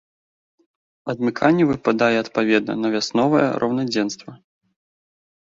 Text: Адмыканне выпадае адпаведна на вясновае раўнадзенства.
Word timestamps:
Адмыканне 1.13 1.67
выпадае 1.71 2.15
адпаведна 2.23 2.73
на 2.83 2.87
вясновае 2.97 3.45
раўнадзенства. 3.65 4.31